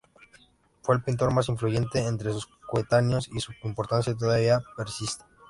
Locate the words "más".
1.31-1.47